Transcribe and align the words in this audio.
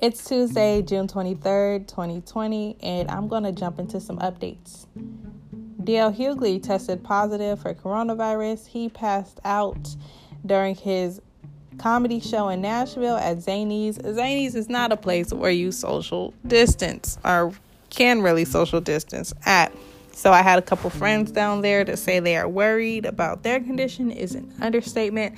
It's 0.00 0.24
Tuesday, 0.24 0.80
June 0.80 1.08
23rd, 1.08 1.88
2020, 1.88 2.76
and 2.84 3.10
I'm 3.10 3.26
going 3.26 3.42
to 3.42 3.50
jump 3.50 3.80
into 3.80 4.00
some 4.00 4.16
updates. 4.18 4.86
DL 5.82 6.16
Hughley 6.16 6.62
tested 6.62 7.02
positive 7.02 7.60
for 7.60 7.74
coronavirus. 7.74 8.68
He 8.68 8.90
passed 8.90 9.40
out 9.44 9.96
during 10.46 10.76
his 10.76 11.20
comedy 11.78 12.20
show 12.20 12.48
in 12.48 12.60
Nashville 12.60 13.16
at 13.16 13.38
Zanies. 13.38 14.00
Zanies 14.00 14.54
is 14.54 14.68
not 14.68 14.92
a 14.92 14.96
place 14.96 15.32
where 15.32 15.50
you 15.50 15.72
social 15.72 16.32
distance 16.46 17.18
or 17.24 17.52
can 17.90 18.22
really 18.22 18.44
social 18.44 18.80
distance 18.80 19.34
at. 19.46 19.72
So 20.12 20.30
I 20.30 20.42
had 20.42 20.60
a 20.60 20.62
couple 20.62 20.90
friends 20.90 21.32
down 21.32 21.62
there 21.62 21.84
to 21.84 21.96
say 21.96 22.20
they 22.20 22.36
are 22.36 22.48
worried 22.48 23.04
about 23.04 23.42
their 23.42 23.58
condition 23.58 24.12
is 24.12 24.36
an 24.36 24.54
understatement. 24.60 25.34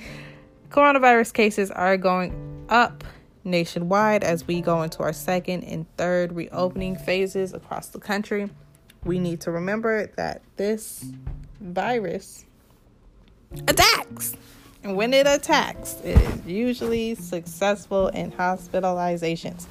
Coronavirus 0.69 1.33
cases 1.33 1.71
are 1.71 1.97
going 1.97 2.63
up 2.69 3.03
nationwide 3.43 4.23
as 4.23 4.47
we 4.47 4.61
go 4.61 4.81
into 4.83 5.03
our 5.03 5.13
second 5.13 5.63
and 5.63 5.85
third 5.97 6.33
reopening 6.33 6.95
phases 6.95 7.53
across 7.53 7.87
the 7.87 7.99
country. 7.99 8.49
We 9.03 9.19
need 9.19 9.41
to 9.41 9.51
remember 9.51 10.07
that 10.17 10.41
this 10.57 11.05
virus 11.59 12.45
attacks. 13.67 14.35
And 14.83 14.95
when 14.95 15.13
it 15.13 15.27
attacks, 15.27 15.95
it 16.03 16.19
is 16.19 16.45
usually 16.45 17.15
successful 17.15 18.07
in 18.09 18.31
hospitalizations. 18.31 19.65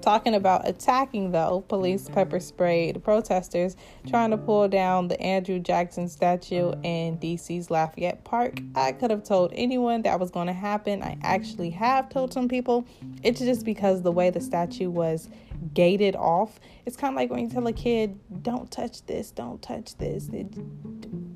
Talking 0.00 0.34
about 0.34 0.66
attacking, 0.68 1.32
though, 1.32 1.64
police 1.68 2.08
pepper 2.08 2.38
sprayed 2.38 3.02
protesters 3.02 3.76
trying 4.06 4.30
to 4.30 4.38
pull 4.38 4.68
down 4.68 5.08
the 5.08 5.20
Andrew 5.20 5.58
Jackson 5.58 6.08
statue 6.08 6.72
in 6.82 7.18
DC's 7.18 7.70
Lafayette 7.70 8.24
Park. 8.24 8.60
I 8.74 8.92
could 8.92 9.10
have 9.10 9.24
told 9.24 9.52
anyone 9.54 10.02
that 10.02 10.20
was 10.20 10.30
going 10.30 10.46
to 10.46 10.52
happen. 10.52 11.02
I 11.02 11.18
actually 11.22 11.70
have 11.70 12.08
told 12.08 12.32
some 12.32 12.48
people. 12.48 12.86
It's 13.22 13.40
just 13.40 13.64
because 13.64 14.02
the 14.02 14.12
way 14.12 14.30
the 14.30 14.40
statue 14.40 14.88
was 14.88 15.28
gated 15.74 16.14
off. 16.14 16.60
It's 16.86 16.96
kind 16.96 17.12
of 17.12 17.16
like 17.16 17.30
when 17.30 17.40
you 17.40 17.50
tell 17.50 17.66
a 17.66 17.72
kid, 17.72 18.18
don't 18.42 18.70
touch 18.70 19.04
this, 19.06 19.32
don't 19.32 19.60
touch 19.60 19.96
this. 19.96 20.28
It, 20.28 20.46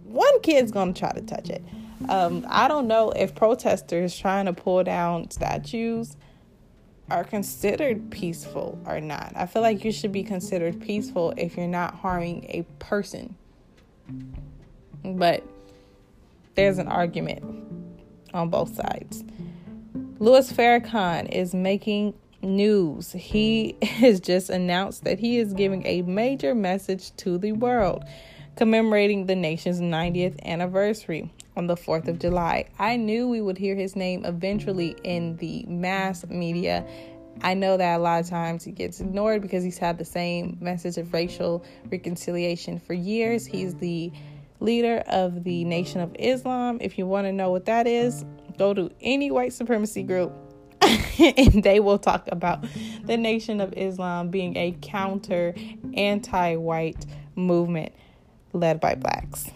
one 0.05 0.41
kid's 0.41 0.71
going 0.71 0.95
to 0.95 0.99
try 0.99 1.13
to 1.13 1.23
touch 1.23 1.51
it. 1.51 1.65
Um, 2.09 2.47
I 2.49 2.69
don't 2.69 2.87
know 2.87 3.11
if 3.11 3.35
protesters 3.35 4.17
trying 4.17 4.47
to 4.47 4.53
pull 4.53 4.83
down 4.85 5.31
statues 5.31 6.17
are 7.13 7.25
considered 7.25 8.11
peaceful 8.11 8.79
or 8.87 8.99
not. 9.01 9.33
I 9.37 9.45
feel 9.45 9.61
like 9.61 9.85
you 9.85 9.93
should 9.93 10.13
be 10.13 10.23
considered 10.23 10.81
peaceful 10.81 11.35
if 11.37 11.57
you're 11.57 11.67
not 11.67 11.95
harming 11.95 12.47
a 12.49 12.63
person. 12.79 13.37
But 15.05 15.45
there's 16.55 16.79
an 16.79 16.89
argument 16.89 17.45
on 18.33 18.49
both 18.49 18.75
sides. 18.75 19.25
Louis 20.19 20.51
Farrakhan 20.51 21.29
is 21.31 21.55
making 21.55 22.15
news. 22.41 23.13
He 23.13 23.77
has 23.83 24.19
just 24.19 24.49
announced 24.49 25.05
that 25.05 25.19
he 25.19 25.39
is 25.39 25.53
giving 25.53 25.85
a 25.85 26.03
major 26.03 26.55
message 26.55 27.15
to 27.17 27.37
the 27.37 27.53
world 27.53 28.05
commemorating 28.57 29.27
the 29.27 29.37
nation's 29.37 29.81
90th 29.81 30.43
anniversary 30.45 31.33
on 31.57 31.67
the 31.67 31.77
4th 31.77 32.09
of 32.09 32.19
July. 32.19 32.67
I 32.79 32.97
knew 32.97 33.29
we 33.29 33.41
would 33.41 33.59
hear 33.59 33.75
his 33.75 33.97
name 33.97 34.25
eventually 34.25 34.97
in 35.05 35.37
the 35.37 35.65
mass 35.67 36.27
media. 36.27 36.87
I 37.41 37.55
know 37.55 37.77
that 37.77 37.99
a 37.99 38.03
lot 38.03 38.21
of 38.21 38.29
times 38.29 38.65
he 38.65 38.73
gets 38.73 39.01
ignored 39.01 39.41
because 39.43 39.65
he's 39.65 39.79
had 39.79 39.99
the 39.99 40.05
same 40.05 40.59
message 40.61 40.99
of 40.99 41.13
racial 41.13 41.65
reconciliation 41.91 42.79
for 42.79 42.93
years. 42.93 43.47
He's 43.47 43.75
the 43.75 44.13
leader 44.61 45.03
of 45.09 45.45
the 45.45 45.65
Nation 45.65 46.01
of 46.01 46.15
Islam. 46.19 46.79
If 46.81 46.99
you 46.99 47.07
want 47.07 47.27
to 47.27 47.33
know 47.33 47.51
what 47.51 47.65
that 47.67 47.87
is, 47.87 48.25
go 48.59 48.75
to 48.75 48.91
any 49.01 49.31
white 49.31 49.53
supremacy 49.53 50.03
group 50.03 50.33
and 51.19 51.63
they 51.63 51.81
will 51.81 51.99
talk 51.99 52.29
about 52.31 52.65
the 53.05 53.17
Nation 53.17 53.61
of 53.61 53.73
Islam 53.77 54.29
being 54.29 54.57
a 54.57 54.77
counter 54.83 55.55
anti 55.95 56.57
white 56.57 57.07
movement 57.35 57.93
led 58.53 58.81
by 58.81 58.95
blacks. 58.95 59.51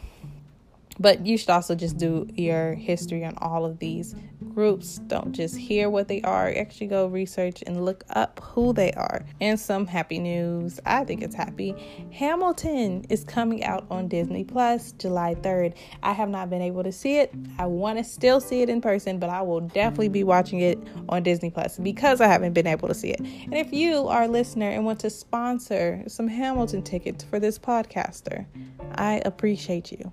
But 0.98 1.26
you 1.26 1.36
should 1.36 1.50
also 1.50 1.74
just 1.74 1.98
do 1.98 2.26
your 2.34 2.74
history 2.74 3.24
on 3.24 3.34
all 3.38 3.64
of 3.64 3.78
these 3.78 4.14
groups. 4.54 4.98
Don't 5.06 5.32
just 5.32 5.56
hear 5.56 5.90
what 5.90 6.08
they 6.08 6.22
are. 6.22 6.48
Actually, 6.56 6.86
go 6.86 7.06
research 7.06 7.62
and 7.66 7.84
look 7.84 8.04
up 8.10 8.40
who 8.42 8.72
they 8.72 8.92
are. 8.92 9.24
And 9.40 9.58
some 9.60 9.86
happy 9.86 10.18
news. 10.18 10.80
I 10.86 11.04
think 11.04 11.22
it's 11.22 11.34
happy. 11.34 11.74
Hamilton 12.12 13.04
is 13.10 13.24
coming 13.24 13.64
out 13.64 13.86
on 13.90 14.08
Disney 14.08 14.44
Plus 14.44 14.92
July 14.92 15.34
3rd. 15.34 15.74
I 16.02 16.12
have 16.12 16.28
not 16.28 16.48
been 16.50 16.62
able 16.62 16.82
to 16.82 16.92
see 16.92 17.18
it. 17.18 17.34
I 17.58 17.66
want 17.66 17.98
to 17.98 18.04
still 18.04 18.40
see 18.40 18.62
it 18.62 18.70
in 18.70 18.80
person, 18.80 19.18
but 19.18 19.30
I 19.30 19.42
will 19.42 19.60
definitely 19.60 20.08
be 20.08 20.24
watching 20.24 20.60
it 20.60 20.82
on 21.08 21.22
Disney 21.22 21.50
Plus 21.50 21.78
because 21.78 22.20
I 22.20 22.26
haven't 22.26 22.54
been 22.54 22.66
able 22.66 22.88
to 22.88 22.94
see 22.94 23.10
it. 23.10 23.20
And 23.20 23.54
if 23.54 23.72
you 23.72 24.08
are 24.08 24.24
a 24.24 24.28
listener 24.28 24.70
and 24.70 24.84
want 24.84 25.00
to 25.00 25.10
sponsor 25.10 26.02
some 26.06 26.28
Hamilton 26.28 26.82
tickets 26.82 27.24
for 27.24 27.38
this 27.38 27.58
podcaster, 27.58 28.46
I 28.94 29.20
appreciate 29.24 29.92
you 29.92 30.12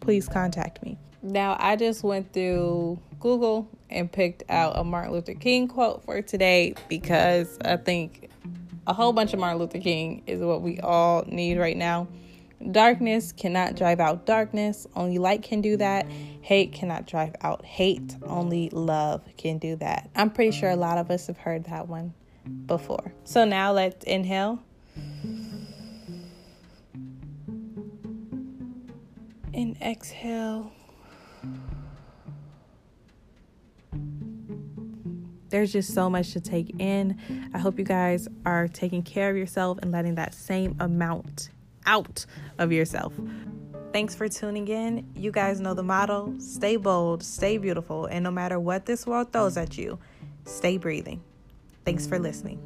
please 0.00 0.28
contact 0.28 0.82
me. 0.82 0.98
Now, 1.22 1.56
I 1.60 1.76
just 1.76 2.02
went 2.02 2.32
through 2.32 2.98
Google 3.18 3.68
and 3.90 4.10
picked 4.10 4.42
out 4.48 4.78
a 4.78 4.84
Martin 4.84 5.12
Luther 5.12 5.34
King 5.34 5.68
quote 5.68 6.02
for 6.04 6.22
today 6.22 6.74
because 6.88 7.58
I 7.64 7.76
think 7.76 8.30
a 8.86 8.94
whole 8.94 9.12
bunch 9.12 9.32
of 9.34 9.38
Martin 9.38 9.58
Luther 9.58 9.78
King 9.78 10.22
is 10.26 10.40
what 10.40 10.62
we 10.62 10.80
all 10.80 11.24
need 11.26 11.58
right 11.58 11.76
now. 11.76 12.08
Darkness 12.72 13.32
cannot 13.32 13.74
drive 13.74 14.00
out 14.00 14.26
darkness, 14.26 14.86
only 14.94 15.18
light 15.18 15.42
can 15.42 15.62
do 15.62 15.78
that. 15.78 16.06
Hate 16.42 16.72
cannot 16.72 17.06
drive 17.06 17.34
out 17.40 17.64
hate, 17.64 18.16
only 18.22 18.68
love 18.70 19.22
can 19.38 19.58
do 19.58 19.76
that. 19.76 20.10
I'm 20.14 20.30
pretty 20.30 20.50
sure 20.50 20.70
a 20.70 20.76
lot 20.76 20.98
of 20.98 21.10
us 21.10 21.26
have 21.28 21.38
heard 21.38 21.64
that 21.64 21.88
one 21.88 22.12
before. 22.66 23.12
So 23.24 23.44
now 23.44 23.72
let's 23.72 24.04
inhale. 24.04 24.62
And 29.54 29.76
exhale. 29.82 30.72
There's 35.48 35.72
just 35.72 35.92
so 35.92 36.08
much 36.08 36.32
to 36.32 36.40
take 36.40 36.78
in. 36.78 37.18
I 37.52 37.58
hope 37.58 37.78
you 37.78 37.84
guys 37.84 38.28
are 38.46 38.68
taking 38.68 39.02
care 39.02 39.30
of 39.30 39.36
yourself 39.36 39.78
and 39.82 39.90
letting 39.90 40.14
that 40.14 40.32
same 40.32 40.76
amount 40.78 41.50
out 41.86 42.24
of 42.58 42.70
yourself. 42.70 43.12
Thanks 43.92 44.14
for 44.14 44.28
tuning 44.28 44.68
in. 44.68 45.10
You 45.16 45.32
guys 45.32 45.60
know 45.60 45.74
the 45.74 45.82
motto 45.82 46.34
stay 46.38 46.76
bold, 46.76 47.24
stay 47.24 47.58
beautiful, 47.58 48.06
and 48.06 48.22
no 48.22 48.30
matter 48.30 48.60
what 48.60 48.86
this 48.86 49.04
world 49.06 49.32
throws 49.32 49.56
at 49.56 49.76
you, 49.76 49.98
stay 50.44 50.76
breathing. 50.78 51.20
Thanks 51.84 52.06
for 52.06 52.20
listening. 52.20 52.60